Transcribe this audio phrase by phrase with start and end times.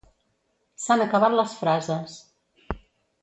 [0.85, 2.15] S'han acabat les frases.